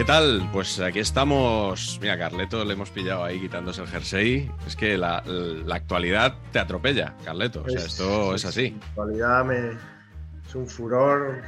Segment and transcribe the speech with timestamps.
[0.00, 0.48] ¿Qué tal?
[0.50, 1.98] Pues aquí estamos.
[2.00, 4.50] Mira, Carleto le hemos pillado ahí quitándose el jersey.
[4.66, 7.62] Es que la, la actualidad te atropella, Carleto.
[7.66, 8.70] O sea, esto es, así.
[8.70, 9.72] La actualidad me,
[10.48, 11.42] es un furor,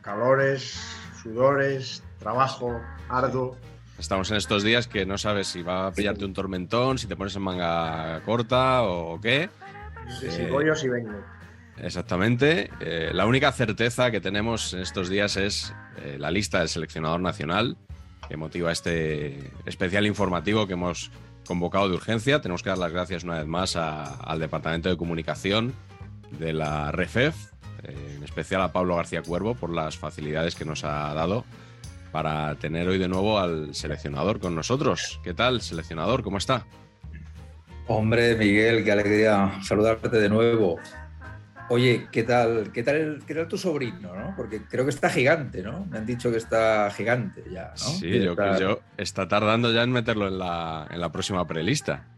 [0.00, 0.80] calores,
[1.22, 3.58] sudores, trabajo arduo.
[3.98, 7.16] Estamos en estos días que no sabes si va a pillarte un tormentón, si te
[7.16, 9.50] pones en manga corta o qué.
[10.18, 11.22] Sí, si voy o si vengo.
[11.76, 12.70] Exactamente.
[12.80, 17.20] Eh, la única certeza que tenemos en estos días es eh, la lista del seleccionador
[17.20, 17.76] nacional
[18.28, 21.10] que motiva este especial informativo que hemos
[21.46, 22.40] convocado de urgencia.
[22.40, 25.72] Tenemos que dar las gracias una vez más al Departamento de Comunicación
[26.38, 27.34] de la REFEF,
[27.82, 31.44] eh, en especial a Pablo García Cuervo por las facilidades que nos ha dado
[32.12, 35.20] para tener hoy de nuevo al seleccionador con nosotros.
[35.22, 36.22] ¿Qué tal, seleccionador?
[36.22, 36.66] ¿Cómo está?
[37.86, 40.78] Hombre, Miguel, qué alegría saludarte de nuevo.
[41.72, 44.34] Oye, ¿qué tal, qué tal, qué tal tu sobrino, no?
[44.36, 45.86] Porque creo que está gigante, ¿no?
[45.86, 47.76] Me han dicho que está gigante ya, ¿no?
[47.76, 51.46] Sí, yo creo que yo está tardando ya en meterlo en la, en la próxima
[51.46, 52.08] prelista.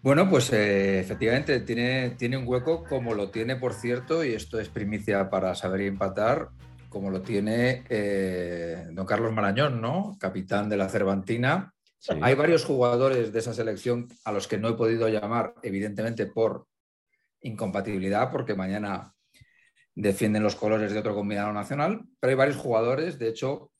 [0.00, 4.58] Bueno, pues eh, efectivamente tiene, tiene un hueco como lo tiene, por cierto, y esto
[4.58, 6.48] es primicia para saber y empatar,
[6.88, 10.16] como lo tiene eh, don Carlos Marañón, ¿no?
[10.18, 11.74] Capitán de la Cervantina.
[11.98, 12.14] Sí.
[12.22, 16.66] Hay varios jugadores de esa selección a los que no he podido llamar, evidentemente, por
[17.44, 19.14] incompatibilidad porque mañana
[19.94, 23.70] defienden los colores de otro combinado nacional, pero hay varios jugadores, de hecho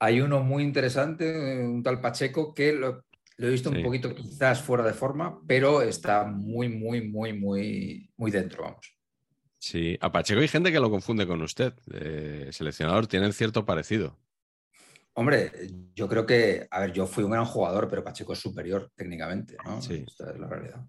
[0.00, 3.04] hay uno muy interesante, un tal Pacheco, que lo,
[3.36, 3.76] lo he visto sí.
[3.76, 8.96] un poquito quizás fuera de forma, pero está muy, muy, muy, muy, muy dentro, vamos.
[9.58, 14.18] Sí, a Pacheco hay gente que lo confunde con usted, eh, seleccionador, tienen cierto parecido.
[15.14, 15.52] Hombre,
[15.94, 19.56] yo creo que, a ver, yo fui un gran jugador, pero Pacheco es superior técnicamente,
[19.64, 19.80] ¿no?
[19.80, 20.04] Sí.
[20.04, 20.84] Esta es la realidad.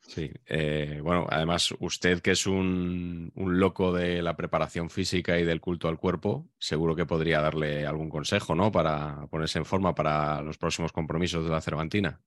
[0.00, 5.44] Sí, eh, bueno, además usted que es un, un, loco de la preparación física y
[5.44, 8.72] del culto al cuerpo, seguro que podría darle algún consejo, ¿no?
[8.72, 12.20] Para ponerse en forma para los próximos compromisos de la Cervantina.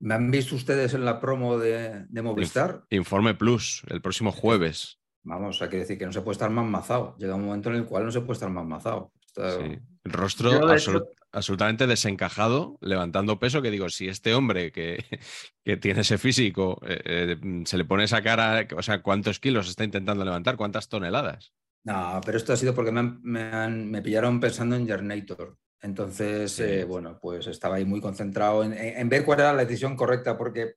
[0.00, 2.84] ¿Me han visto ustedes en la promo de, de Movistar?
[2.90, 5.00] Informe Plus, el próximo jueves.
[5.22, 7.16] Vamos, hay que decir que no se puede estar más mazado.
[7.18, 9.12] Llega un momento en el cual no se puede estar más mazado.
[9.36, 9.58] Está...
[9.58, 9.78] Sí.
[10.04, 11.12] El rostro absolut hecho...
[11.32, 15.02] absolutamente desencajado, levantando peso, que digo, si este hombre que,
[15.64, 19.68] que tiene ese físico eh, eh, se le pone esa cara, o sea, ¿cuántos kilos
[19.68, 20.56] está intentando levantar?
[20.56, 21.54] ¿Cuántas toneladas?
[21.84, 25.58] No, pero esto ha sido porque me, han, me, han, me pillaron pensando en Jernator.
[25.82, 26.62] Entonces, sí.
[26.62, 30.38] eh, bueno, pues estaba ahí muy concentrado en, en, ver cuál era la decisión correcta,
[30.38, 30.74] porque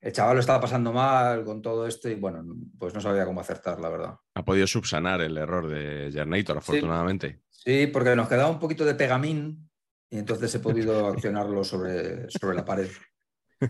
[0.00, 2.42] el chaval lo estaba pasando mal con todo esto y bueno,
[2.78, 4.14] pues no sabía cómo acertar, la verdad.
[4.34, 7.42] Ha podido subsanar el error de Jernator, afortunadamente.
[7.49, 7.49] Sí,
[7.92, 9.70] porque nos quedaba un poquito de pegamín
[10.08, 12.88] y entonces he podido accionarlo sobre, sobre la pared.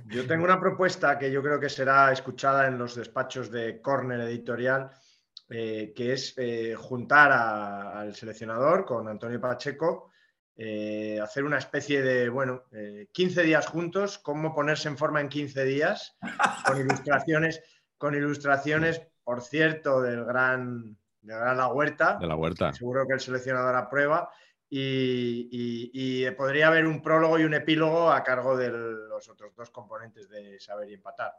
[0.06, 4.20] Yo tengo una propuesta que yo creo que será escuchada en los despachos de Corner
[4.20, 4.90] Editorial,
[5.48, 10.12] eh, que es eh, juntar a, al seleccionador con Antonio Pacheco,
[10.56, 12.64] eh, hacer una especie de, bueno,
[13.10, 16.16] 15 días juntos, cómo ponerse en forma en 15 días,
[16.64, 17.60] con ilustraciones,
[17.98, 22.19] con ilustraciones, por cierto, del gran de la huerta.
[22.20, 22.72] De la huerta.
[22.72, 24.31] Seguro que el seleccionador aprueba.
[24.72, 25.91] Y, y,
[26.26, 30.28] y, podría haber un prólogo y un epílogo a cargo de los otros dos componentes
[30.28, 31.33] de saber y empatar.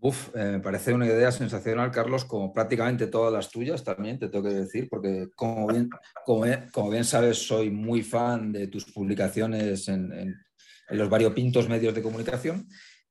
[0.00, 4.28] Uf, eh, me parece una idea sensacional, Carlos, como prácticamente todas las tuyas también, te
[4.28, 5.90] tengo que decir, porque como bien,
[6.24, 10.34] como bien, como bien sabes, soy muy fan de tus publicaciones en, en,
[10.88, 12.66] en los variopintos medios de comunicación.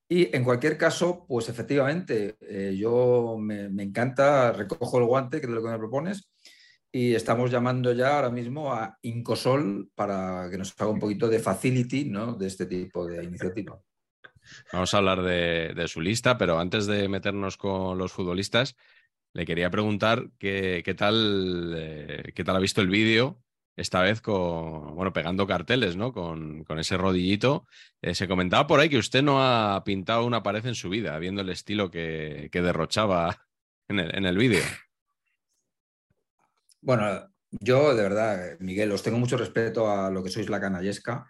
[0.08, 5.52] Y en cualquier caso, pues efectivamente, eh, yo me, encanta, recojo el guante, que es
[5.52, 6.30] lo que me propones,
[6.92, 11.40] y estamos llamando ya ahora mismo a Incosol para que nos haga un poquito de
[11.40, 12.36] facility ¿no?
[12.36, 13.80] de este tipo de iniciativa.
[14.72, 18.76] Vamos a hablar de, su lista, pero antes de meternos con los futbolistas,
[19.34, 23.42] le quería preguntar qué, qué tal, eh, qué tal ha visto el vídeo
[23.76, 26.14] esta vez con, bueno, pegando carteles, ¿no?
[26.14, 27.68] Con, con ese rodillito.
[28.02, 31.18] Eh, se comentaba por ahí que usted no ha pintado una pared en su vida,
[31.20, 33.46] viendo el estilo que, que derrochaba
[33.88, 34.64] en el, en el vídeo.
[36.82, 41.26] Bueno, yo de verdad, Miguel, os tengo mucho respeto a lo que sois la canallesca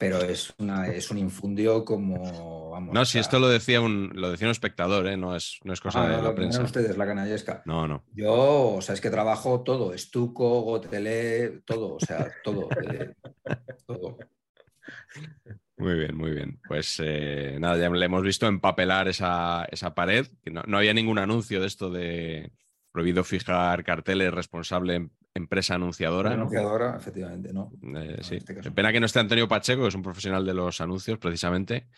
[0.00, 2.70] pero es, una, es un infundio como...
[2.70, 5.18] Vamos, no, si esto lo decía un, lo decía un espectador, ¿eh?
[5.18, 6.62] no, es, no es cosa de la prensa.
[6.62, 7.62] ustedes la canallesca.
[7.66, 8.02] No, no.
[8.14, 12.70] Yo, o sea, es que trabajo todo, estuco, gotelé, todo, o sea, todo.
[12.80, 13.12] Eh,
[13.86, 14.16] todo.
[15.76, 16.58] Muy bien, muy bien.
[16.66, 20.26] Pues eh, nada, ya le hemos visto empapelar esa, esa pared.
[20.50, 22.52] No, no, había ningún anuncio de esto de
[22.90, 26.32] prohibido fijar carteles responsable empresa anunciadora.
[26.32, 27.72] Anunciadora, efectivamente, ¿no?
[27.96, 28.36] Eh, sí.
[28.36, 31.88] Este Pena que no esté Antonio Pacheco, que es un profesional de los anuncios, precisamente,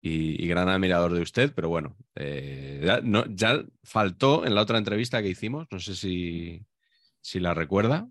[0.00, 4.78] y, gran admirador de usted, pero bueno, eh, ya, no, ya, faltó en la otra
[4.78, 6.64] entrevista que hicimos, no sé si,
[7.20, 8.08] si la recuerda.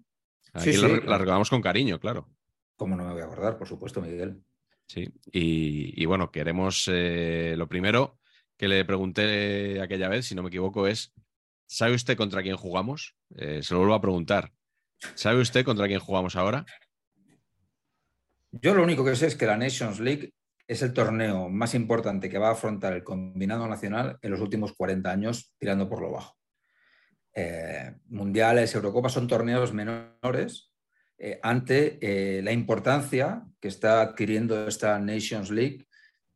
[0.53, 2.29] Aquí la, la, recordamos con cariño, claro.
[2.75, 3.57] ¿Cómo no me voy a acordar?
[3.57, 4.41] Por supuesto, Miguel.
[4.85, 8.19] Sí, y, y bueno, queremos, eh, lo primero
[8.57, 11.13] que le pregunté aquella vez, si no me equivoco, es,
[11.67, 13.15] ¿sabe usted contra quién jugamos?
[13.29, 14.51] se lo vuelvo a preguntar.
[15.15, 16.65] ¿Sabe usted contra quién jugamos ahora?
[18.51, 20.33] Yo lo único que sé es que la Nations League
[20.67, 24.73] es el torneo más importante que va a afrontar el combinado nacional en los últimos
[24.73, 26.37] 40 años, tirando por lo bajo.
[27.33, 30.71] Eh, mundiales, Eurocopas son torneos menores
[31.17, 35.87] eh, ante eh, la importancia que está adquiriendo esta Nations League,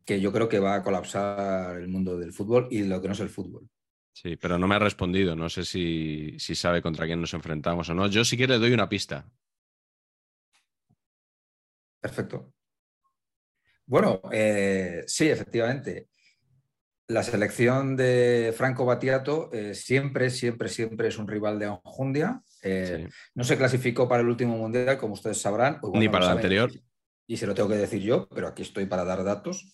[0.06, 3.14] que yo creo que va a colapsar el mundo del fútbol y lo que no
[3.14, 3.70] es el fútbol.
[4.14, 5.36] Sí, pero no me ha respondido.
[5.36, 8.08] No sé si, sabe contra quién nos enfrentamos o no.
[8.08, 9.28] Yo sí que le doy una pista.
[12.00, 12.54] Perfecto.
[13.86, 16.10] Bueno, eh, sí, efectivamente.
[17.08, 22.42] La selección de Franco Battiato eh, siempre, siempre, siempre es un rival de Onjundia.
[22.62, 25.80] Eh, no se clasificó para el último mundial, como ustedes sabrán.
[25.94, 26.72] Ni para el anterior.
[27.26, 29.74] Y se lo tengo que decir yo, pero aquí estoy para dar datos.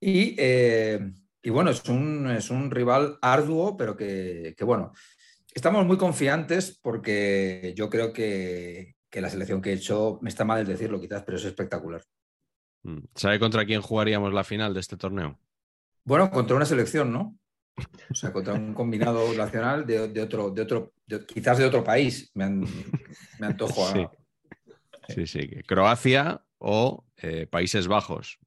[0.00, 0.36] Y
[1.48, 4.92] y bueno, es un, es un rival arduo, pero que, bueno,
[5.54, 10.66] estamos muy confiantes porque yo creo que, la selección que he hecho, me está mal
[10.66, 12.04] decirlo quizás, pero es espectacular.
[12.82, 12.98] Mm.
[13.14, 15.40] ¿Sabe contra quién jugaríamos la final de este torneo?
[16.04, 17.38] Bueno, contra una selección, ¿no?
[18.10, 20.92] O sea, contra un combinado nacional de, otro, de otro
[21.26, 22.30] quizás de otro país.
[22.34, 22.44] Me,
[23.40, 24.12] antojo a.
[25.08, 28.38] Sí, sí, Croacia o eh, Países Bajos.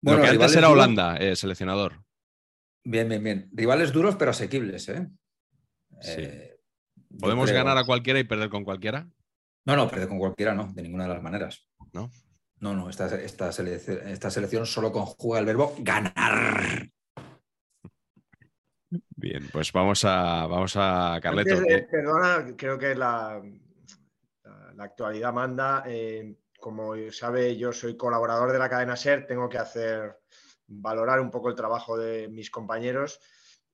[0.00, 2.04] Bueno, Lo que antes era Holanda, eh, seleccionador.
[2.84, 3.50] Bien, bien, bien.
[3.52, 5.08] Rivales duros pero asequibles, ¿eh?
[6.04, 6.60] eh
[7.18, 9.08] ¿Podemos ganar a cualquiera y perder con cualquiera?
[9.64, 11.68] No, no, perder con cualquiera no, de ninguna de las maneras.
[11.92, 12.10] ¿No?
[12.60, 16.88] No, no, esta, esta, selección, esta selección solo conjuga el verbo ganar.
[18.90, 21.60] Bien, pues vamos a, vamos a Carleto.
[21.90, 23.42] perdona, creo que la,
[24.74, 25.84] la, actualidad manda.
[25.86, 30.18] Eh, como sabe, yo soy colaborador de la cadena SER, tengo que hacer
[30.66, 33.20] valorar un poco el trabajo de mis compañeros.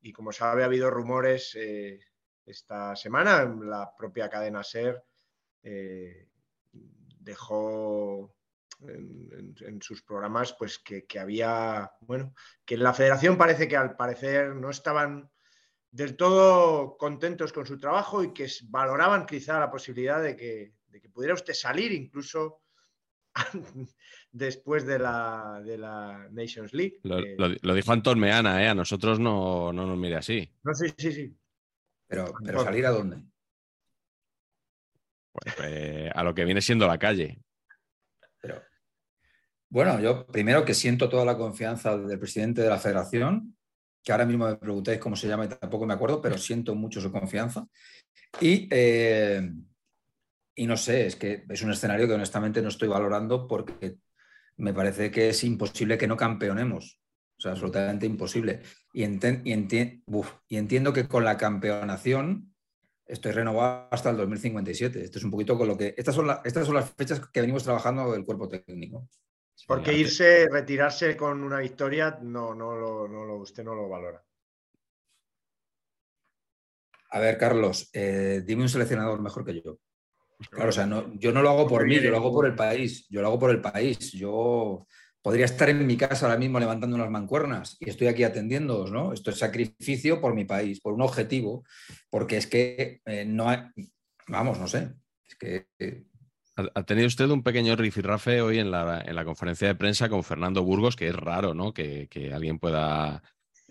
[0.01, 1.99] Y como sabe ha habido rumores eh,
[2.45, 5.03] esta semana la propia cadena SER
[5.63, 6.29] eh,
[7.21, 8.35] dejó
[8.87, 12.35] en, sus programas pues que, había bueno
[12.67, 15.31] que en la federación parece que al parecer no estaban
[15.91, 21.01] del todo contentos con su trabajo y que valoraban quizá la posibilidad de que, de
[21.01, 22.64] que pudiera usted salir incluso
[24.33, 27.01] después de la, de la Nations League.
[27.03, 28.69] Lo, dijo Anton Meana, ¿eh?
[28.69, 30.49] a nosotros no, no, nos mire así.
[30.63, 31.37] No, sí, sí, sí.
[32.07, 33.25] Pero, pero salir a dónde?
[35.33, 37.41] Pues, eh, a lo que viene siendo la calle.
[38.41, 38.63] Pero,
[39.69, 43.57] bueno, yo primero que siento toda la confianza del presidente de la federación,
[44.03, 47.01] que ahora mismo me preguntáis cómo se llama y tampoco me acuerdo, pero siento mucho
[47.01, 47.67] su confianza.
[48.41, 49.51] Y eh,
[50.55, 53.99] y no sé, es que es un escenario que honestamente no estoy valorando porque
[54.57, 57.01] me parece que es imposible que no campeonemos.
[57.37, 58.63] O sea, absolutamente imposible.
[58.93, 62.55] Y, y, entiendo que con la campeonación
[63.07, 65.03] estoy renovado hasta el 2057.
[65.03, 65.95] Esto es un poquito con lo que.
[65.97, 69.09] Estas son, estas son las fechas que venimos trabajando del cuerpo técnico.
[69.67, 74.23] Porque irse, retirarse con una victoria, no, no, lo, usted no lo valora.
[77.11, 79.79] A ver, Carlos, eh, dime un seleccionador mejor que yo.
[80.51, 83.07] Claro, o sea, yo no lo hago por mí, yo lo hago por el país.
[83.09, 84.13] Yo lo hago por el país.
[84.13, 84.87] Yo
[85.25, 89.15] podría estar en mi casa ahora mismo levantando unas mancuernas y estoy aquí atendiéndoos, ¿no?
[89.15, 91.65] Esto es sacrificio por mi país, por un objetivo,
[92.11, 93.61] porque es que eh, no hay...
[94.29, 94.91] Vamos, no sé.
[95.27, 96.05] Es que.
[96.57, 100.23] Ha tenido usted un pequeño rifirrafe hoy en la, en la, conferencia de prensa con
[100.23, 101.73] Fernando Burgos, que es raro, ¿no?
[101.73, 103.23] Que, alguien pueda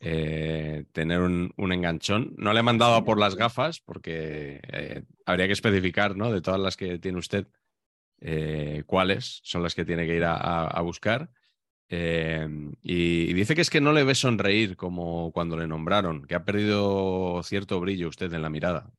[0.06, 2.34] eh, tener un, enganchón.
[2.38, 6.30] No le he mandado a por las gafas porque eh, habría que especificar, ¿no?
[6.30, 7.48] De todas las que tiene usted,
[8.20, 11.32] eh, cuáles son las que tiene que ir a, buscar.
[11.90, 16.44] y, dice que es que no le ve sonreír como cuando le nombraron, que ha
[16.44, 18.92] perdido cierto brillo usted en la mirada.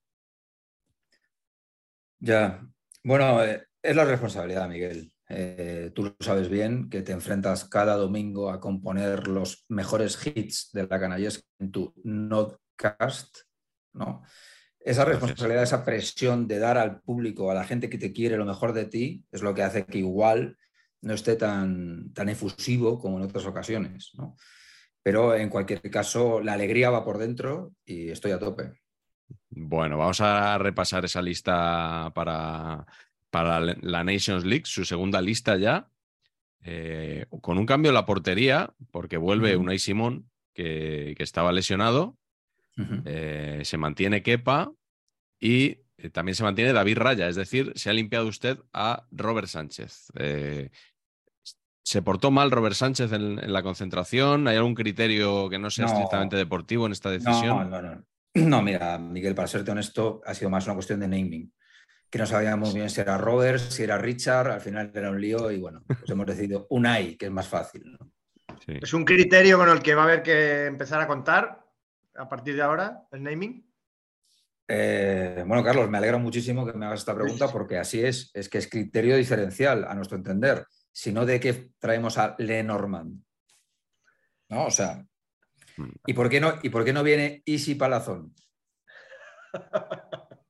[2.19, 2.67] Ya,
[3.03, 5.14] bueno, es la responsabilidad, Miguel.
[5.29, 10.71] Eh, tú lo sabes bien, que te enfrentas cada domingo a componer los mejores hits
[10.73, 13.39] de la canallesca en tu nodcast,
[13.95, 14.23] ¿no?
[14.79, 18.45] Esa responsabilidad, esa presión de dar al público, a la gente que te quiere lo
[18.45, 20.59] mejor de ti, es lo que hace que igual
[21.01, 24.37] no esté tan, tan efusivo como en otras ocasiones, ¿no?
[25.03, 28.73] Pero en cualquier caso, la alegría va por dentro y estoy a tope.
[29.51, 32.87] Bueno, vamos a repasar esa lista para
[33.35, 35.89] para la Nations League, su segunda lista ya,
[36.63, 42.17] eh, con un cambio en la portería, porque vuelve Unai Simón, que, estaba lesionado,
[43.05, 44.71] eh, se mantiene Kepa
[45.41, 49.49] y eh, también se mantiene David Raya, es decir, se ha limpiado usted a Robert
[49.49, 50.13] Sánchez.
[51.83, 54.47] ¿Se portó mal Robert Sánchez en, la concentración?
[54.47, 57.69] ¿Hay algún criterio que no sea estrictamente deportivo en esta decisión?
[57.69, 58.05] No, no, no.
[58.35, 61.53] No, mira, Miguel, para serte honesto, ha sido más una cuestión de naming
[62.15, 65.51] que no sabíamos bien si era Robert, si era Richard, al final era un lío
[65.51, 67.99] y bueno, pues hemos decidido un AI, que es más fácil.
[68.69, 71.67] ¿Es un criterio con el que va a haber que empezar a contar
[72.15, 73.69] a partir de ahora el naming?
[74.69, 78.49] Eh, bueno, Carlos, me alegra muchísimo que me hagas esta pregunta porque así es, es
[78.49, 83.25] que es criterio diferencial a nuestro entender, sino de que traemos a Lenormand.
[84.51, 84.67] ¿No?
[84.67, 85.05] O sea.
[86.07, 88.33] ¿y por qué no, y por qué no viene Easy Palazón?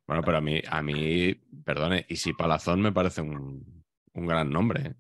[0.07, 4.95] Bueno, pero a mí, a mí, perdone, Easy Palazón me parece un, gran nombre.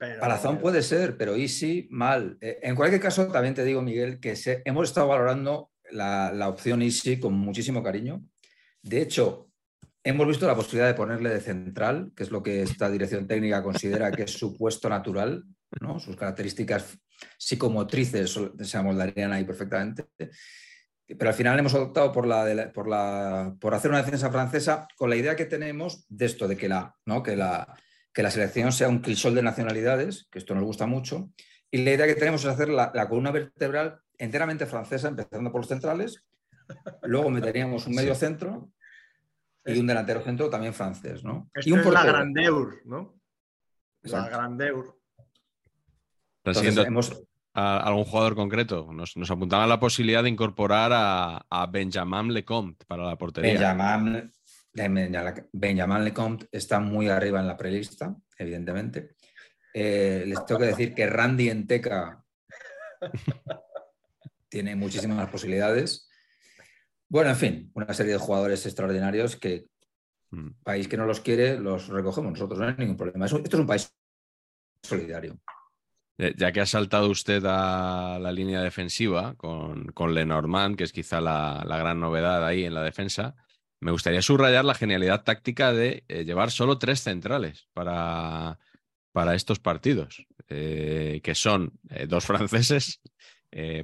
[0.00, 0.16] ¿eh?
[0.18, 2.38] Palazón puede ser, pero Easy mal.
[2.40, 7.20] Eh, en cualquier caso, también te digo, Miguel, que hemos estado valorando la, opción Easy
[7.20, 8.24] con muchísimo cariño.
[8.82, 9.50] De hecho,
[10.02, 13.62] hemos visto la posibilidad de ponerle de central, que es lo que esta dirección técnica
[13.62, 15.44] considera que es su puesto natural,
[15.80, 16.00] ¿no?
[16.00, 16.98] sus características
[17.36, 20.06] psicomotrices se amoldarían ahí perfectamente
[21.18, 25.10] pero al final hemos optado por, la, por, la, por hacer una defensa francesa con
[25.10, 27.22] la idea que tenemos de esto, de que la, ¿no?
[27.22, 27.76] que la,
[28.12, 31.30] que la selección sea un crisol de nacionalidades, que esto nos gusta mucho,
[31.70, 35.68] y la idea que tenemos es hacer la, columna vertebral enteramente francesa, empezando por los
[35.68, 36.24] centrales,
[37.02, 38.70] luego meteríamos un medio centro
[39.64, 41.50] y un delantero centro también francés, ¿no?
[41.64, 43.20] y un es la grandeur, ¿no?
[44.02, 44.96] La grandeur.
[46.42, 47.22] Entonces, hemos,
[47.54, 48.92] a algún jugador concreto.
[48.92, 53.74] Nos, nos apuntaban la posibilidad de incorporar a, Benjamin Lecomte para la portería.
[55.52, 59.16] Benjamin, Lecomte está muy arriba en la prelista, evidentemente.
[59.72, 62.24] Eh, les tengo que decir que Randy Enteca
[64.48, 66.08] tiene muchísimas posibilidades.
[67.08, 69.66] Bueno, en fin, una serie de jugadores extraordinarios que
[70.30, 70.62] mm.
[70.62, 73.26] país que no los quiere los recogemos nosotros, no hay ningún problema.
[73.26, 73.92] Esto es un país
[74.82, 75.40] solidario.
[76.20, 80.92] Eh, ya que ha saltado usted a la línea defensiva con, con Lenormand, que es
[80.92, 83.36] quizá la, gran novedad ahí en la defensa,
[83.80, 88.58] me gustaría subrayar la genialidad táctica de eh, llevar solo tres centrales para,
[89.12, 93.00] para estos partidos, eh, que son dos franceses,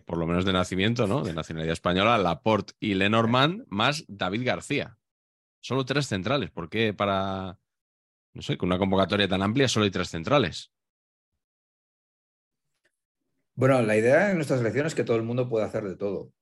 [0.04, 1.22] por lo menos de nacimiento, ¿no?
[1.22, 4.98] de nacionalidad española, Laporte y Lenormand, más David García.
[5.62, 6.50] Solo tres centrales.
[6.50, 7.58] ¿Por qué para,
[8.34, 10.70] no sé, con una convocatoria tan amplia solo hay tres centrales?
[13.56, 16.32] Bueno, la idea en nuestras elecciones es que todo el mundo pueda hacer de todo.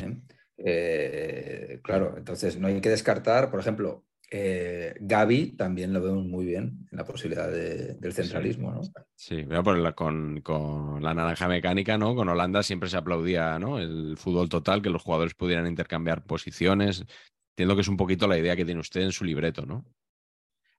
[0.00, 0.20] ¿eh?
[0.58, 6.44] Eh, claro, entonces no hay que descartar, por ejemplo, eh, Gaby también lo vemos muy
[6.44, 8.82] bien en la posibilidad del centralismo, ¿no?
[9.14, 9.46] Sí,
[9.94, 12.14] con, con, la naranja mecánica, ¿no?
[12.14, 13.78] Con Holanda siempre se aplaudía, ¿no?
[13.78, 17.06] El fútbol total, que los jugadores pudieran intercambiar posiciones.
[17.52, 19.86] Entiendo que es un poquito la idea que tiene usted en su libreto, ¿no?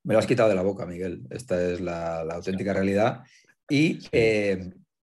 [0.04, 1.24] Me lo has quitado de la boca, Miguel.
[1.32, 3.24] Esta es la, auténtica realidad.
[3.68, 4.00] Y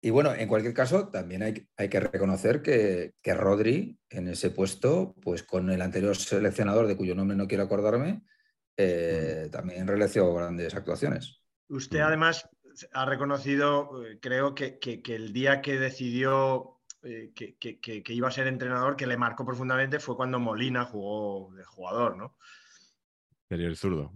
[0.04, 4.50] y bueno, en cualquier caso, también hay, hay que reconocer que, que, Rodri en ese
[4.50, 8.23] puesto, pues con el anterior seleccionador, de cuyo nombre no quiero acordarme,
[8.76, 11.40] eh, también realizó grandes actuaciones.
[11.68, 12.49] Usted además
[12.92, 18.97] ha reconocido, eh, creo que, el día que decidió eh, que, iba a ser entrenador,
[18.97, 22.37] que le marcó profundamente, fue cuando Molina jugó de jugador, ¿no?
[23.49, 24.12] Sería el zurdo.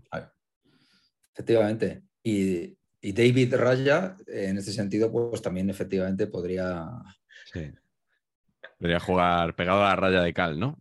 [1.33, 2.03] Efectivamente.
[2.25, 2.77] Y,
[3.07, 6.89] y David Raya, en este sentido, pues también efectivamente podría.
[7.53, 7.71] Sí.
[8.81, 10.77] Podría jugar pegado a la raya de cal, ¿no?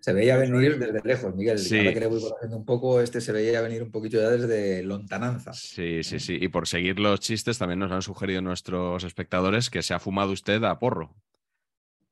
[0.00, 1.58] Se veía venir desde lejos, Miguel.
[1.58, 1.78] Sí.
[1.78, 2.20] que le voy
[2.50, 5.54] un poco, este se veía venir un poquito ya desde lontananza.
[5.54, 6.36] Sí, sí, sí.
[6.38, 10.32] Y por seguir los chistes, también nos han sugerido nuestros espectadores que se ha fumado
[10.32, 11.16] usted a porro.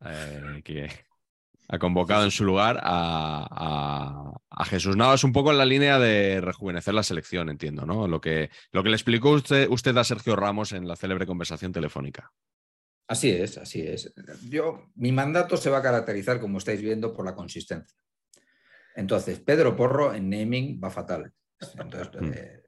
[0.06, 0.88] Eh, que
[1.68, 4.32] ha convocado en su lugar a,
[4.66, 8.08] Jesús Navas un poco en la línea de rejuvenecer la selección, entiendo, ¿no?
[8.08, 11.72] Lo que, lo que le explicó usted, usted a Sergio Ramos en la célebre conversación
[11.72, 12.32] telefónica.
[13.08, 14.12] Así es, así es.
[14.48, 17.96] Yo, mi mandato se va a caracterizar, como estáis viendo, por la consistencia.
[18.96, 21.32] Entonces, Pedro Porro en naming va fatal.
[21.60, 22.32] Hmm.
[22.32, 22.62] Eh,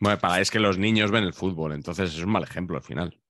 [0.00, 2.82] bueno, para, es que los niños ven el fútbol, entonces es un mal ejemplo al
[2.82, 3.20] final.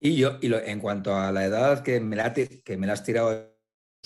[0.00, 3.02] Y yo, y en cuanto a la edad que me la, que me la has
[3.02, 3.57] tirado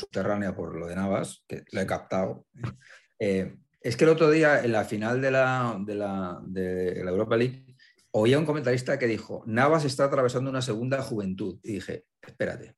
[0.03, 2.47] subterránea por lo de Navas, que lo he captado,
[3.19, 7.11] eh, es que el otro día, en la final de la, de la, de la
[7.11, 7.77] Europa League,
[8.13, 11.59] oía un comentarista que dijo, Navas está atravesando una segunda juventud.
[11.63, 12.77] Y dije, espérate,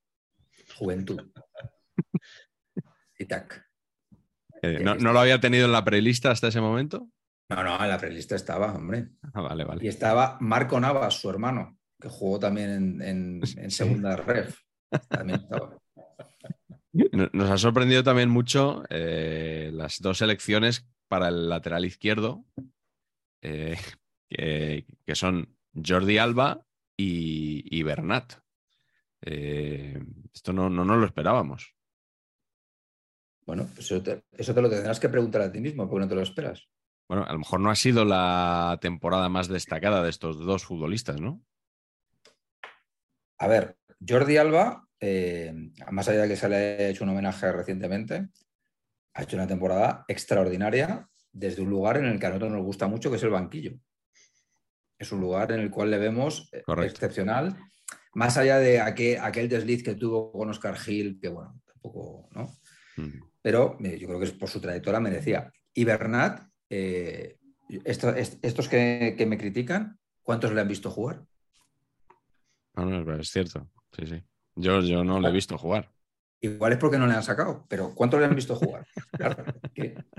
[0.76, 1.20] juventud.
[3.18, 3.68] y tac.
[4.62, 7.08] Eh, ¿no, lo había tenido en la prelista hasta ese momento?
[7.50, 9.10] No, no, en la prelista estaba, hombre.
[9.34, 9.84] Ah, vale, vale.
[9.84, 14.58] Y estaba Marco Navas, su hermano, que jugó también en, segunda ref.
[15.08, 15.76] También estaba.
[17.32, 22.44] Nos ha sorprendido también mucho eh, las dos elecciones para el lateral izquierdo.
[23.42, 23.76] Eh,
[24.28, 26.64] que, son Jordi Alba
[26.96, 28.34] y, Bernat.
[29.22, 30.00] Eh,
[30.32, 31.74] esto no, no, lo esperábamos.
[33.44, 36.14] Bueno, eso te, eso te, lo tendrás que preguntar a ti mismo, porque no te
[36.14, 36.68] lo esperas.
[37.08, 41.20] Bueno, a lo mejor no ha sido la temporada más destacada de estos dos futbolistas,
[41.20, 41.42] ¿no?
[43.38, 45.52] A ver, Jordi Alba, eh,
[45.90, 48.28] más allá de que se le haya hecho un homenaje recientemente,
[49.14, 52.86] ha hecho una temporada extraordinaria desde un lugar en el que a nosotros nos gusta
[52.86, 53.78] mucho, que es el banquillo
[54.98, 57.56] es un lugar en el cual le vemos eh, excepcional,
[58.14, 62.50] más allá de aquel, aquel, desliz que tuvo con Oscar Gil, que bueno, tampoco, ¿no?
[63.42, 65.52] Pero eh, yo creo que por su trayectoria merecía.
[65.74, 67.38] Y Bernat, eh,
[67.84, 71.24] estos que, me critican, ¿cuántos le han visto jugar?
[72.74, 74.22] No, no, es cierto, sí, sí.
[74.56, 75.90] Yo, yo no le he visto jugar.
[76.40, 78.86] Igual es porque no le han sacado, pero ¿cuántos le han visto jugar?
[79.12, 79.44] Claro,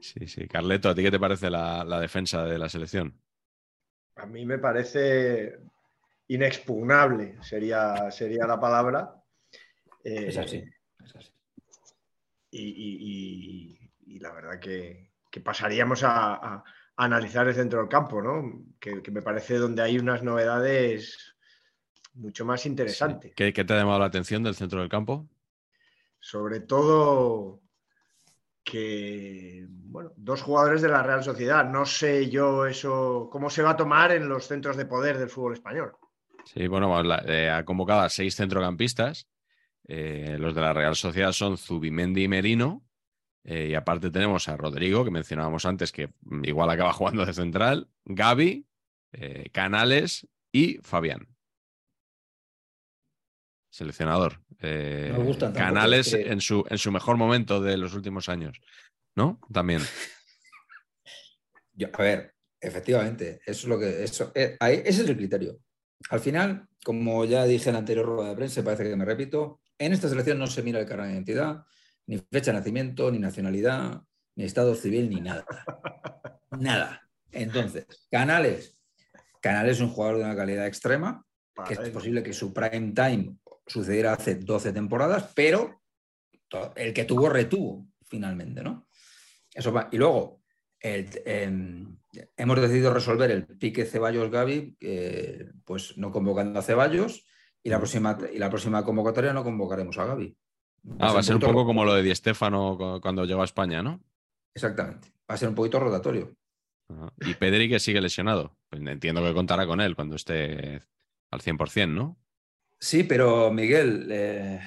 [0.00, 0.48] Sí, sí.
[0.48, 3.20] Carleto, ¿a ti qué te parece la, defensa de la selección?
[4.16, 5.58] A mí me parece
[6.28, 9.22] inexpugnable, sería, sería la palabra.
[10.02, 10.64] es así.
[12.50, 13.78] Y,
[14.18, 15.10] la verdad que,
[15.44, 16.64] pasaríamos a,
[16.96, 18.64] analizar el centro del campo, ¿no?
[18.80, 21.35] Que, me parece donde hay unas novedades
[22.16, 23.32] mucho más interesantes.
[23.34, 25.28] ¿Qué, ¿Qué, te ha llamado la atención del centro del campo?
[26.18, 27.62] Sobre todo
[28.66, 31.64] que, bueno, dos jugadores de la Real Sociedad.
[31.64, 35.30] No sé yo eso, cómo se va a tomar en los centros de poder del
[35.30, 35.92] fútbol español.
[36.44, 39.28] Sí, bueno, eh, ha convocado a seis centrocampistas.
[39.86, 42.82] Eh, los de la Real Sociedad son Zubimendi y Merino.
[43.44, 46.10] Eh, y aparte tenemos a Rodrigo, que mencionábamos antes, que
[46.42, 48.66] igual acaba jugando de central, Gaby,
[49.52, 51.35] Canales y Fabián
[53.76, 54.40] seleccionador.
[54.60, 55.12] Eh,
[55.54, 58.60] Canales en, su, en su mejor momento de los últimos años,
[59.14, 59.38] ¿no?
[59.52, 59.82] También.
[61.92, 64.02] a ver, efectivamente, eso es lo que.
[64.02, 65.58] Eso, eh, ese es el criterio.
[66.08, 69.60] Al final, como ya dije en la anterior rueda de prensa, parece que me repito,
[69.78, 71.64] en esta selección no se mira el carnet de identidad,
[72.06, 74.02] ni fecha de nacimiento, ni nacionalidad,
[74.36, 75.44] ni estado civil, ni nada.
[76.58, 77.02] nada.
[77.30, 78.72] Entonces, Canales.
[79.42, 81.24] Canales es un jugador de una calidad extrema,
[81.68, 85.82] que es posible que su prime time sucediera hace 12 temporadas, pero
[86.76, 88.86] el que tuvo retuvo finalmente, ¿no?
[89.52, 89.88] Eso va.
[89.90, 90.42] Y luego
[90.80, 91.98] em,
[92.36, 94.76] hemos decidido resolver el pique Ceballos-Gaby,
[95.64, 97.26] pues no convocando a Ceballos,
[97.62, 100.36] y la, próxima, y la próxima convocatoria no convocaremos a Gaby.
[101.00, 103.82] Ah, va a ser un poco como lo de Di Stefano cuando llegó a España,
[103.82, 104.00] ¿no?
[104.54, 105.08] Exactamente.
[105.28, 106.36] Va a ser un poquito rotatorio.
[107.20, 108.56] Y Pedri que sigue lesionado.
[108.70, 110.80] Pues entiendo que contará con él cuando esté
[111.30, 112.18] al 100%, ¿no?
[112.78, 114.60] Sí, pero Miguel, eh,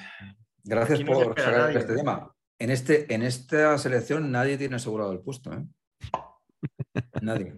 [0.64, 2.34] gracias por sacar este tema.
[2.58, 5.52] En, este, en esta selección nadie tiene asegurado el puesto.
[5.52, 5.64] ¿eh?
[7.22, 7.54] Nadie.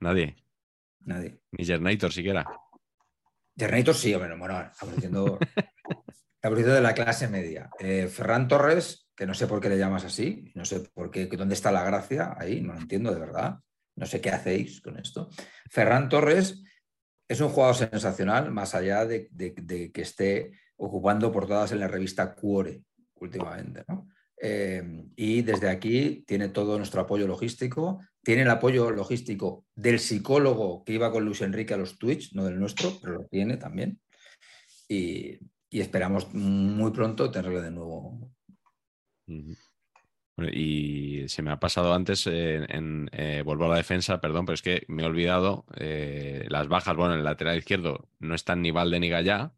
[0.00, 0.36] nadie.
[1.00, 1.40] Nadie.
[1.52, 2.44] Ni Gernator siquiera.
[3.56, 5.38] Gernator sí, hombre, bueno, apareciendo,
[6.42, 7.70] de la clase media.
[7.78, 11.26] Eh, Ferran Torres, que no sé por qué le llamas así, no sé por qué,
[11.26, 13.58] dónde está la gracia ahí, no lo entiendo de verdad.
[13.94, 15.28] No sé qué hacéis con esto.
[15.70, 16.61] Ferran Torres
[17.32, 19.28] es un jugador sensacional, más allá de,
[19.92, 22.82] que esté ocupando portadas en la revista Cuore
[23.16, 23.84] últimamente.
[24.40, 30.84] Eh, y desde aquí tiene todo nuestro apoyo logístico, tiene el apoyo logístico del psicólogo
[30.84, 34.00] que iba con Luis Enrique a los Twitch, no del nuestro, pero lo tiene también.
[34.88, 35.38] Y,
[35.70, 38.30] esperamos muy pronto tenerle de nuevo.
[40.38, 44.62] Y se me ha pasado antes en, eh, volver a la defensa, perdón, pero es
[44.62, 46.96] que me he olvidado eh, las bajas.
[46.96, 49.52] Bueno, en el lateral izquierdo no están ni Valde ni Gallá,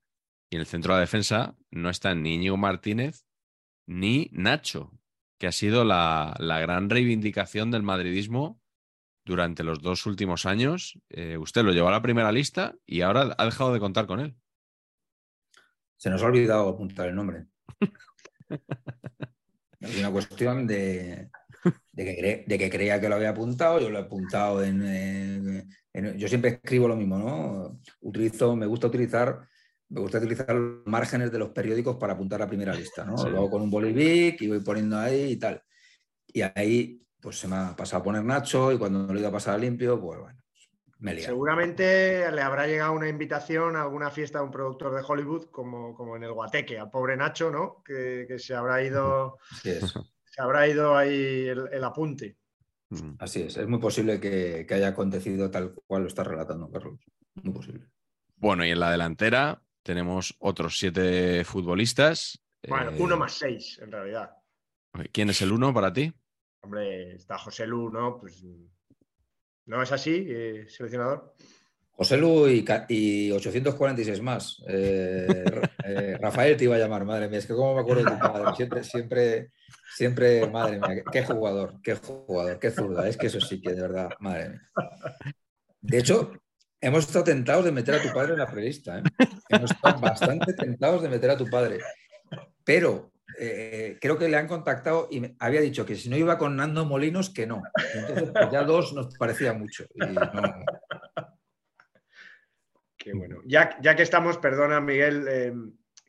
[0.51, 3.27] y en el centro de la defensa no están ni Íñigo Martínez
[3.87, 4.93] ni Nacho,
[5.39, 8.61] que ha sido la, gran reivindicación del madridismo
[9.25, 10.99] durante los dos últimos años.
[11.11, 14.21] Eh, usted lo llevó a la primera lista y ahora ha dejado de contar con
[14.21, 14.37] él.
[15.97, 17.47] Se nos ha olvidado apuntar el nombre.
[19.85, 21.31] es una cuestión de,
[21.97, 25.68] que creía que lo había apuntado, yo lo he apuntado en,
[26.16, 27.81] Yo siempre escribo lo mismo, ¿no?
[28.01, 29.47] Utilizo, me gusta utilizar
[29.90, 33.14] me gusta utilizar los márgenes de los periódicos para apuntar la primera lista, ¿no?
[33.29, 35.62] Luego con un bolivic y voy poniendo ahí y tal.
[36.27, 39.29] Y ahí, pues se me ha pasado a poner Nacho y cuando lo he ido
[39.29, 40.44] a pasar a limpio, pues bueno,
[41.19, 45.95] Seguramente le habrá llegado una invitación a alguna fiesta de un productor de Hollywood, como,
[45.95, 47.83] como en el Guateque, al pobre Nacho, ¿no?
[47.85, 49.39] Que, se habrá ido.
[50.35, 52.39] Se habrá ido ahí el, apunte.
[53.21, 56.99] Así es, es muy posible que, que haya acontecido tal cual lo está relatando Carlos.
[57.41, 57.87] Muy posible.
[58.35, 62.43] Bueno, y en la delantera, tenemos otros siete futbolistas.
[62.67, 64.31] Bueno, uno eh, más seis, en realidad.
[65.13, 66.13] ¿Quién es el uno para ti?
[66.63, 68.19] Hombre, está José Lu, ¿no?
[68.19, 68.45] Pues,
[69.66, 71.35] ¿No es así, eh, seleccionador?
[71.92, 74.62] José Lu y, 846 más.
[74.68, 75.44] Eh,
[76.20, 78.57] Rafael te iba a llamar, madre mía, es que como me acuerdo de tu padre,
[78.57, 79.50] siempre, siempre,
[79.94, 83.83] siempre, madre mía, qué jugador, qué jugador, qué zurda, es que eso sí que de
[83.83, 84.61] verdad, madre mía.
[85.81, 86.33] De hecho,
[86.85, 88.98] Hemos estado tentados de meter a tu padre en la prelista.
[88.98, 89.03] ¿eh?
[89.48, 91.79] Hemos estado bastante tentados de meter a tu padre.
[92.62, 96.57] Pero eh, creo que le han contactado y había dicho que si no iba con
[96.57, 97.62] Nando Molinos, que no.
[97.94, 99.85] Entonces, pues ya dos nos parecía mucho.
[102.97, 103.40] Qué bueno.
[103.44, 105.53] Ya, que estamos, perdona, Miguel, eh,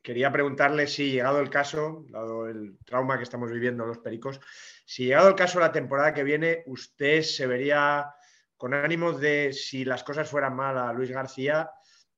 [0.01, 4.39] quería preguntarle si, llegado el caso, dado el trauma que estamos viviendo los pericos,
[4.85, 8.13] si llegado el caso la temporada que viene, usted se vería
[8.55, 11.69] con ánimos de, si las cosas fueran mal a Luis García,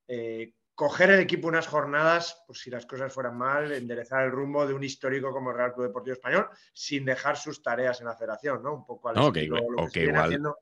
[0.08, 4.68] eh, coger el equipo unas jornadas, pues si las cosas fueran mal, enderezar el rumbo
[4.68, 8.16] de un histórico como el Real Club Deportivo Español, sin dejar sus tareas en la
[8.16, 8.76] federación, ¿no?
[8.76, 10.26] Un poco al no, que, lo que, igual...
[10.26, 10.60] haciendo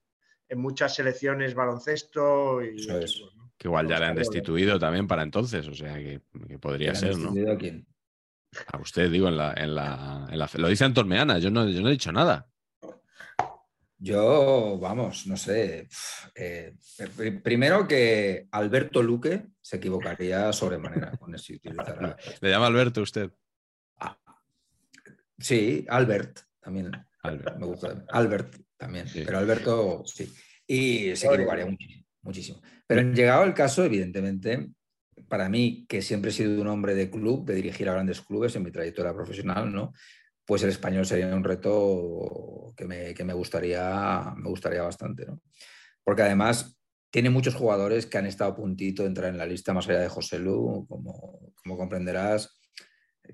[0.47, 2.87] en muchas selecciones baloncesto y
[3.57, 6.21] que igual ya le han destituido también para entonces, o sea que,
[6.61, 7.51] podría ser, ¿no?
[7.51, 7.85] ¿A quién?
[8.71, 11.67] A usted, digo, en la, en la, en la, lo dice Anton Meana, yo no,
[11.67, 12.47] yo no he dicho nada.
[13.97, 15.87] Yo, vamos, no sé.
[16.35, 16.75] Eh,
[17.43, 21.53] primero que Alberto Luque se equivocaría sobremanera con eso.
[22.41, 23.31] ¿Le llama Alberto usted?
[23.97, 24.17] Ah,
[25.37, 26.91] sí, Albert también.
[27.23, 27.57] Albert.
[27.57, 28.05] Me gusta.
[28.09, 29.07] Albert también.
[29.13, 30.31] Pero Alberto sí.
[30.67, 32.61] Y se equivocaría muchísimo, muchísimo.
[32.87, 34.69] Pero en llegado el caso, evidentemente,
[35.27, 38.55] para mí, que siempre he sido un hombre de club, de dirigir a grandes clubes
[38.55, 39.93] en mi trayectoria profesional, ¿no?
[40.45, 45.25] Pues el español sería un reto que me, gustaría, me gustaría bastante.
[45.25, 45.41] ¿no?
[46.03, 46.79] Porque además
[47.09, 50.01] tiene muchos jugadores que han estado a puntito de entrar en la lista más allá
[50.01, 52.59] de José Lu, como, como comprenderás.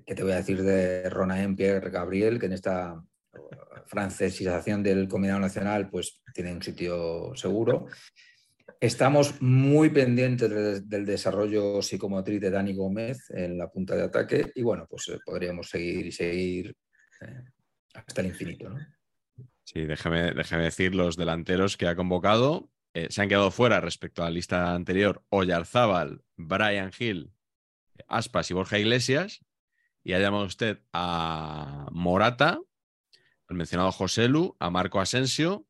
[0.06, 3.02] ¿Qué te voy a decir de Ronaen Pierre Gabriel, que en esta
[3.86, 7.86] francesización del Combinado Nacional pues tiene un sitio seguro?
[8.80, 14.62] Estamos muy pendientes del desarrollo psicomotriz de Dani Gómez en la punta de ataque y
[14.62, 16.74] bueno, pues eh, podríamos seguir y seguir eh,
[17.94, 18.68] hasta el infinito.
[18.70, 18.78] ¿no?
[19.64, 22.70] Sí, déjame, decir los delanteros que ha convocado.
[22.94, 27.32] Eh, se han quedado fuera respecto a la lista anterior Oyarzábal, Brian Hill,
[28.06, 29.44] Aspas y Borja Iglesias.
[30.04, 32.60] Y ha llamado usted a Morata,
[33.48, 35.66] al mencionado José Lu, a Marco Asensio,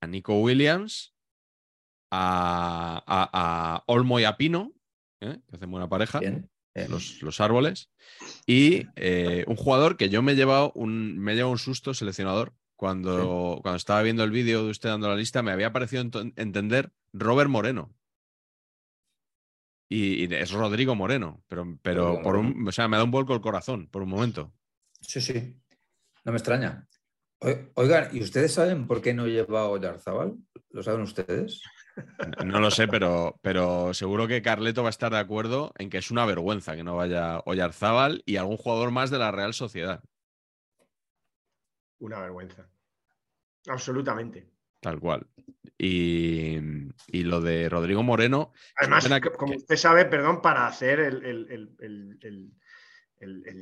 [0.00, 1.14] a Nico Williams,
[2.10, 4.74] a, a, Olmo y a Pino,
[5.20, 5.40] ¿eh?
[5.48, 6.20] que hacen buena pareja.
[6.88, 7.90] Los, árboles.
[8.46, 12.52] Y eh, un jugador que yo me he llevado un, me he un susto, seleccionador,
[12.76, 16.02] cuando, cuando estaba viendo el vídeo de usted dando la lista, me había parecido
[16.36, 17.94] entender Robert Moreno.
[19.88, 23.40] Y, es Rodrigo Moreno, pero, pero por un, o sea, me da un vuelco el
[23.40, 24.52] corazón por un momento.
[25.00, 25.56] Sí, sí.
[26.24, 26.86] No me extraña.
[27.74, 30.36] Oigan, ¿y ustedes saben por qué no lleva a Oyarzabal?
[30.70, 31.62] ¿Lo saben ustedes?
[32.44, 35.98] No lo sé, pero, pero seguro que Carleto va a estar de acuerdo en que
[35.98, 40.02] es una vergüenza que no vaya Oyarzábal y algún jugador más de la Real Sociedad.
[41.98, 42.68] Una vergüenza.
[43.68, 44.50] Absolutamente.
[44.80, 45.26] Tal cual.
[45.78, 46.58] Y,
[47.12, 48.52] lo de Rodrigo Moreno.
[48.76, 52.52] Además, como usted sabe, perdón, para hacer el,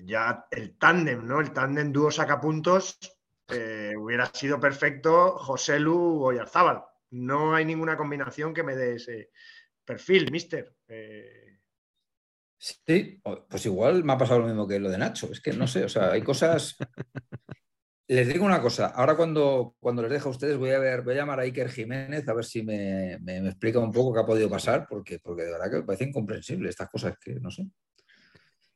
[0.05, 1.41] ya el tándem, ¿no?
[1.41, 2.99] El tándem dúo sacapuntos
[3.49, 6.85] eh, hubiera sido perfecto José Lu Oyarzábal
[7.15, 9.31] no hay ninguna combinación que me dé ese
[9.85, 10.75] perfil, mister.
[10.89, 11.55] Eh,
[12.65, 15.31] Sí, pues igual me ha pasado lo mismo que lo de Nacho.
[15.31, 16.77] Es que no sé, o sea, hay cosas.
[18.09, 21.15] Les digo una cosa, ahora cuando, cuando les dejo a ustedes voy a ver, voy
[21.15, 23.15] a llamar a Iker Jiménez a ver si me,
[23.49, 26.69] explica un poco qué ha podido pasar, porque, porque de verdad que me parece incomprensible
[26.69, 27.67] estas cosas que no sé.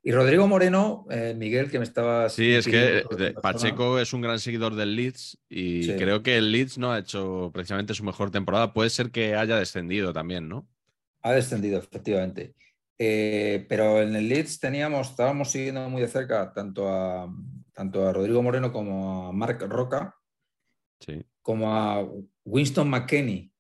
[0.02, 2.28] Y Rodrigo Moreno, eh, Miguel, que me estaba.
[2.28, 3.04] Sí, es que
[3.42, 7.50] Pacheco es un gran seguidor del Leeds y creo que el Leeds no ha hecho
[7.52, 8.72] precisamente su mejor temporada.
[8.72, 10.68] Puede ser que haya descendido también, ¿no?
[11.22, 12.54] Ha descendido, efectivamente.
[12.96, 17.32] Eh, pero en el Leeds teníamos, estábamos siguiendo muy de cerca tanto a,
[17.72, 20.16] tanto a Rodrigo Moreno como a Mark Roca,
[21.42, 22.08] como a
[22.44, 23.52] Winston McKenney,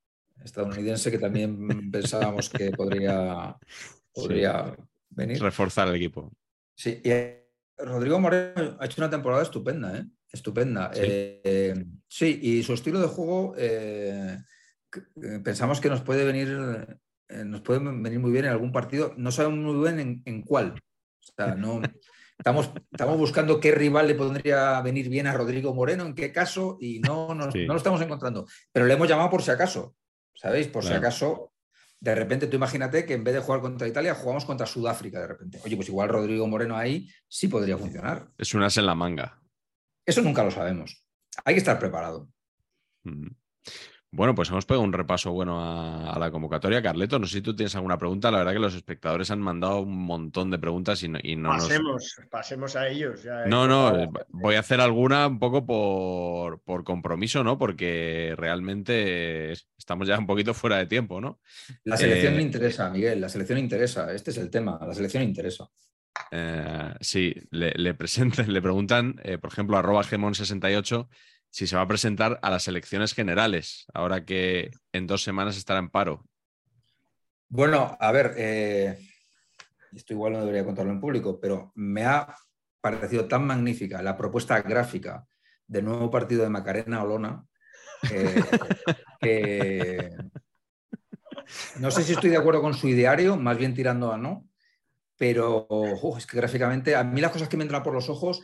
[0.42, 3.56] estadounidense, que también pensábamos que podría,
[4.12, 4.74] podría
[5.18, 5.42] venir.
[5.42, 6.32] Reforzar el equipo.
[6.74, 10.04] Sí, y eh, Rodrigo Moreno ha hecho una temporada estupenda, ¿eh?
[10.30, 10.90] Estupenda.
[10.94, 11.74] Sí, eh,
[12.40, 13.54] y su estilo de juego
[15.44, 19.30] pensamos que nos puede venir eh, nos puede venir muy bien en algún partido, no
[19.30, 20.72] sabemos muy bien en, cuál.
[20.72, 21.82] O sea, no,
[22.38, 26.78] estamos, estamos buscando qué rival le podría venir bien a Rodrigo Moreno, en qué caso,
[26.80, 28.46] y no, no lo estamos encontrando.
[28.72, 29.94] Pero le hemos llamado por si acaso,
[30.34, 30.68] ¿sabéis?
[30.68, 31.52] Por si acaso,
[32.00, 35.26] de repente tú imagínate que en vez de jugar contra Italia, jugamos contra Sudáfrica de
[35.26, 35.60] repente.
[35.64, 38.28] Oye, pues igual Rodrigo Moreno ahí sí podría funcionar.
[38.38, 39.40] Es unas en la manga.
[40.06, 41.04] Eso nunca lo sabemos.
[41.44, 42.28] Hay que estar preparado.
[43.04, 43.28] Mm.
[44.10, 46.80] Bueno, pues hemos pegado un repaso bueno a, la convocatoria.
[46.82, 48.30] Carleto, no sé si tú tienes alguna pregunta.
[48.30, 51.50] La verdad que los espectadores han mandado un montón de preguntas y no, y no
[51.50, 53.20] pasemos, pasemos a ellos.
[53.46, 57.58] no, no, voy a hacer alguna un poco por, por, compromiso, ¿no?
[57.58, 61.40] Porque realmente estamos ya un poquito fuera de tiempo, ¿no?
[61.84, 64.10] La selección me eh, interesa, Miguel, la selección interesa.
[64.14, 65.68] Este es el tema, la selección interesa.
[66.30, 67.94] Eh, sí, le, le,
[68.46, 71.08] le preguntan, eh, por ejemplo, arroba Gemon68
[71.50, 75.80] si se va a presentar a las elecciones generales, ahora que en dos semanas estará
[75.80, 76.24] en paro.
[77.48, 78.98] Bueno, a ver, eh,
[79.92, 82.34] esto igual no debería contarlo en público, pero me ha
[82.80, 85.26] parecido tan magnífica la propuesta gráfica
[85.66, 87.44] del nuevo partido de Macarena Olona
[88.10, 88.42] eh,
[89.20, 90.10] que
[91.80, 94.47] no sé si estoy de acuerdo con su ideario, más bien tirando a no,
[95.18, 95.66] pero
[96.16, 98.40] es que gráficamente, a mí las cosas que me entran por los ojos,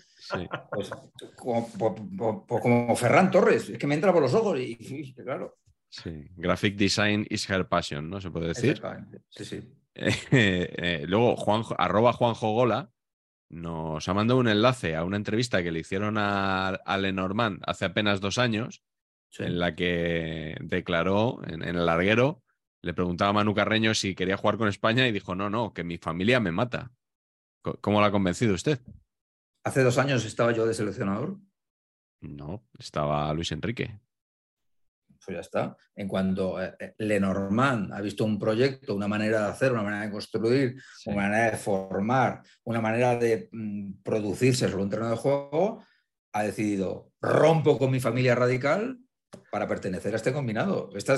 [0.70, 0.90] pues,
[1.36, 5.56] como, Ferran Torres, es que me entra por los ojos y, claro.
[5.88, 8.20] Sí, graphic design is her passion, ¿no?
[8.20, 8.82] Se puede decir.
[9.30, 9.62] Sí, sí.
[9.96, 12.90] Eh, luego, Juan, arroba Juanjo Gola
[13.48, 18.20] nos ha mandado un enlace a una entrevista que le hicieron a, Lenormand hace apenas
[18.20, 18.82] dos años,
[19.38, 22.42] en la que declaró en el larguero
[22.84, 25.84] le preguntaba a Manu Carreño si quería jugar con España y dijo, no, no, que
[25.84, 26.92] mi familia me mata.
[27.80, 28.78] ¿Cómo lo ha convencido usted?
[29.64, 31.38] Hace dos años estaba yo de seleccionador.
[32.20, 33.98] No, estaba Luis Enrique.
[35.24, 35.76] Pues ya está.
[35.96, 40.04] En cuanto eh, eh, Lenormand ha visto un proyecto, una manera de hacer, una manera
[40.04, 45.16] de construir, una manera de formar, una manera de mm, producirse sobre un terreno de
[45.16, 45.82] juego,
[46.34, 48.98] ha decidido rompo con mi familia radical
[49.50, 50.90] para pertenecer a este combinado.
[50.94, 51.14] Este,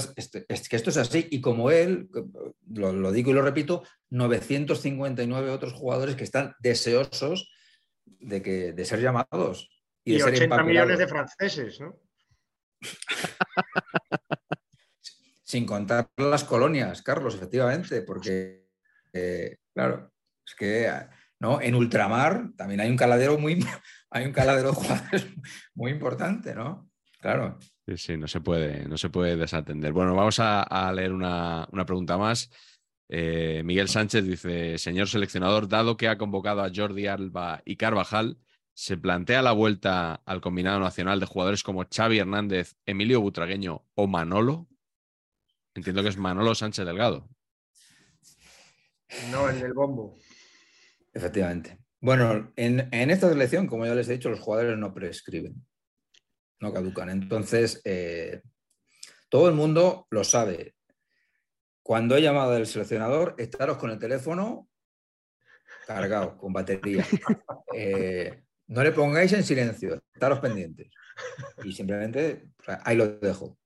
[0.49, 1.27] es, que esto es así.
[1.31, 2.09] Y como él,
[2.69, 7.53] lo, digo y lo repito, 959 otros jugadores que están deseosos
[8.05, 9.71] de, que, de ser llamados.
[10.05, 11.99] Y, 80 millones de franceses, ¿no?
[15.43, 18.69] Sin contar las colonias, Carlos, efectivamente, porque,
[19.13, 20.13] eh, claro,
[20.45, 20.91] es que
[21.39, 21.61] ¿no?
[21.61, 23.65] en ultramar también hay un caladero muy,
[24.11, 25.27] hay un caladero de jugadores
[25.75, 26.91] muy importante, ¿no?
[27.21, 27.59] Claro.
[27.87, 29.92] Sí, sí, no se puede, no se puede desatender.
[29.92, 32.51] Bueno, vamos a, leer una, pregunta más.
[33.09, 38.38] Eh, Miguel Sánchez dice, señor seleccionador, dado que ha convocado a Jordi Alba y Carvajal,
[38.75, 44.09] ¿se plantea la vuelta al combinado nacional de jugadores como Xavi Hernández, Emilio Butragueño o
[44.09, 44.66] Manolo?
[45.77, 47.29] Entiendo que es Manolo Sánchez Delgado.
[49.31, 50.18] No, en el bombo.
[51.14, 51.79] Efectivamente.
[52.01, 55.64] Bueno, en, en esta selección, como ya les he dicho, los jugadores no prescriben
[56.61, 57.11] no caducan.
[57.11, 58.42] Entonces, eh,
[59.29, 60.75] todo el mundo lo sabe.
[61.83, 64.69] Cuando he llamado al seleccionador, estaros con el teléfono
[65.87, 67.07] cargado, con batería.
[67.79, 70.88] Eh, no le pongáis en silencio, estaros pendientes.
[71.62, 72.49] Y simplemente
[72.85, 73.59] ahí lo dejo.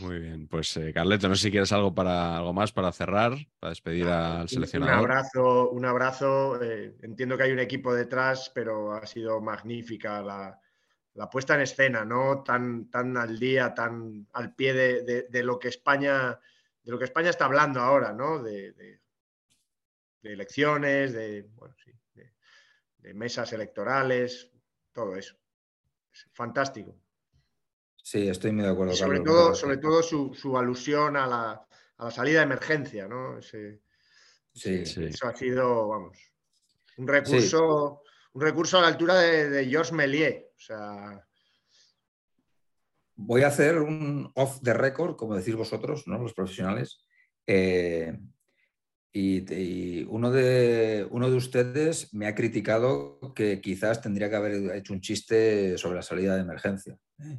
[0.00, 3.32] Muy bien, pues eh, Carleto, no sé si quieres algo para algo más para cerrar,
[3.58, 4.96] para despedir al seleccionador.
[4.96, 6.60] Un abrazo, un abrazo.
[6.60, 10.60] entiendo que hay un equipo detrás, pero ha sido magnífica la,
[11.14, 12.42] la puesta en escena, ¿no?
[12.42, 16.38] Tan, tan al día, tan al pie de, lo que España,
[16.82, 18.42] de lo que España está hablando ahora, ¿no?
[18.42, 19.00] De,
[20.22, 21.48] elecciones, de,
[23.14, 24.50] mesas electorales,
[24.92, 25.36] todo eso.
[26.32, 26.96] fantástico.
[28.02, 28.94] Sí, estoy muy de acuerdo.
[28.94, 31.26] sobre, todo, sobre todo su, alusión a
[31.98, 33.40] la, salida de emergencia, ¿no?
[33.40, 33.80] Sí.
[34.52, 34.82] Sí.
[34.84, 36.16] Eso ha sido, vamos,
[36.96, 40.43] un recurso, un recurso a la altura de, de Georges Méliès.
[40.56, 41.26] O sea,
[43.16, 46.18] Voy a hacer un off the record, como decís vosotros, ¿no?
[46.18, 47.04] los profesionales.
[47.46, 48.18] Eh,
[49.12, 54.92] y, uno, de, uno de ustedes me ha criticado que quizás tendría que haber hecho
[54.92, 56.98] un chiste sobre la salida de emergencia.
[57.20, 57.38] ¿eh?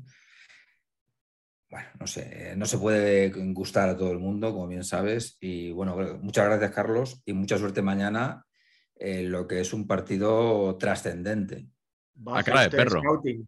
[1.69, 5.38] Bueno, no sé, no se puede gustar a todo el mundo, como bien sabes.
[5.41, 8.45] Y bueno, muchas gracias, Carlos, y mucha suerte mañana
[8.95, 11.67] en lo que es un partido trascendente.
[12.15, 12.99] Va A cara de perro.
[13.01, 13.47] scouting.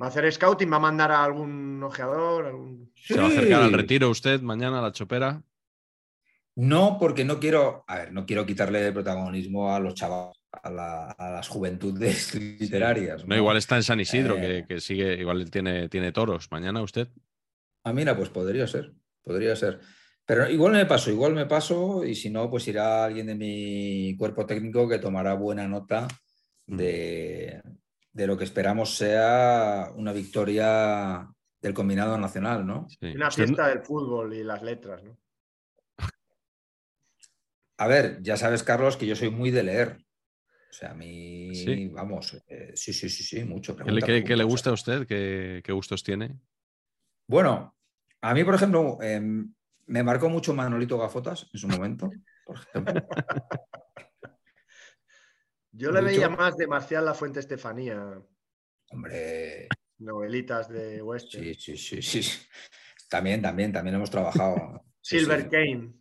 [0.00, 2.92] Va a hacer scouting, va a mandar a algún ojeador, algún...
[2.96, 5.42] ¿Se va a acercar al retiro usted mañana a la chopera?
[6.56, 11.10] No, porque no quiero, a ver, no quiero quitarle protagonismo a los chavales, a, la-
[11.10, 13.24] a las juventudes literarias.
[13.26, 14.40] No, igual está en San Isidro, Eh.
[14.68, 16.48] que, que sigue, igual tiene, tiene toros.
[16.50, 17.08] Mañana usted.
[17.84, 18.92] Ah, mira, pues podría ser,
[19.22, 19.80] podría ser.
[20.26, 24.16] Pero igual me paso, igual me paso, y si no, pues irá alguien de mi
[24.16, 26.08] cuerpo técnico que tomará buena nota
[26.66, 27.62] de,
[28.12, 31.28] de lo que esperamos sea una victoria
[31.60, 32.86] del combinado nacional, ¿no?
[32.88, 33.12] Sí.
[33.14, 35.18] Una fiesta del fútbol y las letras, ¿no?
[37.78, 39.98] A ver, ya sabes, Carlos, que yo soy muy de leer.
[40.70, 41.88] O sea, a mí, Sí.
[41.88, 43.76] vamos, eh, sí, sí, sí, sí, mucho.
[43.76, 45.06] ¿Qué qué- qué le gusta a usted?
[45.06, 46.38] ¿Qué, qué gustos tiene?
[47.28, 47.74] Bueno,
[48.20, 49.52] a mí, por ejemplo, em,
[49.86, 52.10] me marcó mucho Manolito Gafotas en su momento,
[52.44, 53.06] por ejemplo.
[55.84, 58.18] Yo le veía más de Marcial La Fuente Estefanía,
[58.90, 59.68] Hombre,
[59.98, 61.44] novelitas de western.
[61.44, 62.46] sí, sí, sí, sí.
[63.10, 64.82] También, también, también hemos trabajado.
[65.02, 65.48] Silver sí.
[65.50, 65.92] Kane.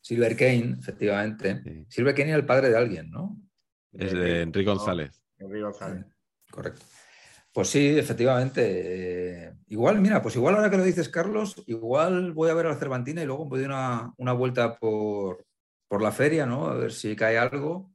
[0.00, 1.62] Silver Kane, efectivamente.
[1.62, 1.86] Sí.
[1.88, 3.40] Silver Kane era el padre de alguien, ¿no?
[3.92, 5.22] Es de Enrique no, González.
[5.38, 6.06] Enrique González.
[6.50, 6.84] Correcto.
[7.52, 9.44] Pues sí, efectivamente.
[9.44, 12.70] eh, igual, mira, pues igual ahora que lo dices, Carlos, igual voy a ver a
[12.70, 15.46] la Cervantina y luego voy a dar una, una vuelta por,
[15.86, 16.66] por la feria, ¿no?
[16.66, 17.92] A ver si cae algo.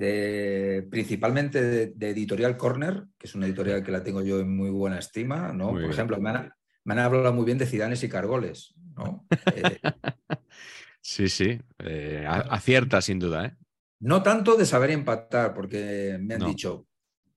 [0.00, 4.56] De, principalmente de, de Editorial Corner, que es una editorial que la tengo yo en
[4.56, 5.66] muy buena estima, ¿no?
[5.66, 5.92] Muy Por bien.
[5.92, 6.50] ejemplo, me han,
[6.84, 9.26] me han hablado muy bien de Cidanes y Cargoles, ¿no?
[9.54, 9.78] Eh,
[11.02, 11.58] Sí, sí.
[11.78, 13.56] eh, acierta sin duda, ¿eh?
[14.00, 16.46] No tanto de saber empatar, porque me han No.
[16.46, 16.86] dicho,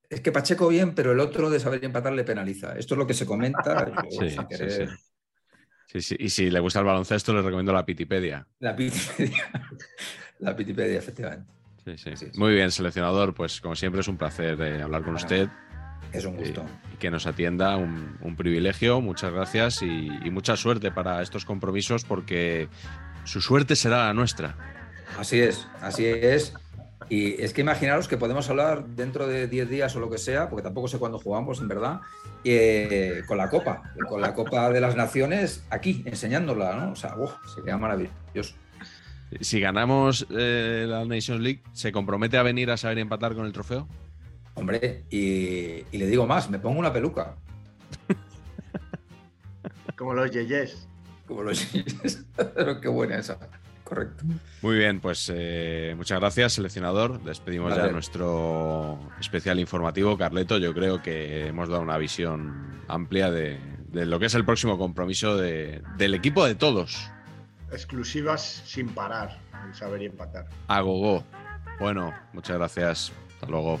[0.08, 2.78] es que Pacheco bien, pero el otro de saber empatar le penaliza.
[2.78, 3.86] Esto es lo que se comenta.
[4.10, 4.84] yo, Sí, sí.
[5.86, 6.16] Sí, sí.
[6.18, 8.46] Y si le gusta el baloncesto, le recomiendo la Pitipedia.
[8.60, 9.44] La Pitipedia.
[10.40, 11.52] la Pitipedia, efectivamente.
[11.84, 12.26] Sí, sí.
[12.36, 13.34] Muy bien, seleccionador.
[13.34, 15.48] Pues como siempre es un placer eh, hablar con Bueno, usted
[16.12, 16.64] Es un gusto.
[16.92, 17.76] y que nos atienda.
[17.76, 19.00] Un, un privilegio.
[19.00, 22.68] Muchas gracias y, y mucha suerte para estos compromisos porque
[23.24, 24.56] su suerte será la nuestra.
[25.18, 26.54] Así es, así es.
[27.10, 30.48] Y es que imaginaros que podemos hablar dentro de 10 días o lo que sea,
[30.48, 32.00] porque tampoco sé cuándo jugamos, en verdad,
[32.44, 36.92] eh, con la Copa, con la Copa de las Naciones aquí, enseñándola, ¿no?
[36.92, 38.54] O sea, uf, sería maravilloso.
[39.40, 43.52] Si ganamos eh, la Nations League, ¿se compromete a venir a saber empatar con el
[43.52, 43.88] trofeo?
[44.54, 47.34] Hombre, y, y le digo más, me pongo una peluca,
[49.96, 50.88] Como los Yeyes.
[51.26, 51.52] como lo
[52.54, 53.38] Pero qué buena esa.
[53.84, 54.24] Correcto.
[54.62, 57.22] Muy bien, pues eh, muchas gracias, seleccionador.
[57.22, 60.16] Despedimos ya nuestro especial informativo.
[60.16, 64.44] Carleto, yo creo que hemos dado una visión amplia de, de lo que es el
[64.44, 67.10] próximo compromiso de- del equipo de todos.
[67.74, 70.46] Exclusivas sin parar en saber y empatar.
[70.68, 71.24] A gogo.
[71.80, 73.12] Bueno, muchas gracias.
[73.34, 73.80] Hasta luego.